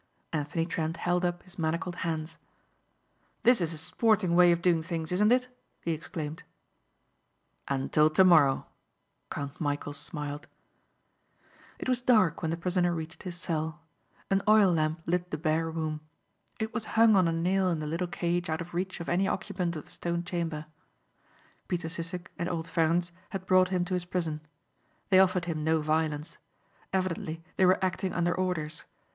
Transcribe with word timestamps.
Anthony 0.33 0.65
Trent 0.65 0.97
held 0.97 1.23
up 1.23 1.43
his 1.43 1.59
manacled 1.59 1.97
hands. 1.97 2.39
"This 3.43 3.61
is 3.61 3.71
a 3.71 3.77
sporting 3.77 4.35
way 4.35 4.51
of 4.51 4.59
doing 4.59 4.81
things, 4.81 5.11
isn't 5.11 5.31
it?" 5.31 5.47
he 5.83 5.91
exclaimed. 5.91 6.41
"Until 7.67 8.09
tomorrow," 8.09 8.65
Count 9.29 9.59
Michæl 9.59 9.93
smiled. 9.93 10.47
It 11.77 11.87
was 11.87 12.01
dark 12.01 12.41
when 12.41 12.49
the 12.49 12.57
prisoner 12.57 12.91
reached 12.95 13.21
his 13.21 13.35
cell. 13.35 13.81
An 14.31 14.41
oil 14.47 14.73
lamp 14.73 15.01
lit 15.05 15.29
the 15.29 15.37
bare 15.37 15.69
room. 15.69 16.01
It 16.59 16.73
was 16.73 16.85
hung 16.97 17.15
on 17.15 17.27
a 17.27 17.31
nail 17.31 17.69
in 17.69 17.79
the 17.79 17.85
little 17.85 18.07
cage 18.07 18.49
out 18.49 18.59
of 18.59 18.73
reach 18.73 18.99
of 19.01 19.07
any 19.07 19.27
occupant 19.27 19.75
of 19.75 19.85
the 19.85 19.91
stone 19.91 20.23
chamber. 20.23 20.65
Peter 21.67 21.89
Sissek 21.89 22.31
and 22.39 22.49
old 22.49 22.65
Ferencz 22.67 23.11
had 23.29 23.45
brought 23.45 23.69
him 23.69 23.85
to 23.85 23.93
his 23.93 24.05
prison. 24.05 24.41
They 25.11 25.19
offered 25.19 25.45
him 25.45 25.63
no 25.63 25.79
violence. 25.79 26.39
Evidently 26.91 27.43
they 27.57 27.67
were 27.67 27.85
acting 27.85 28.13
under 28.13 28.35
orders. 28.35 28.85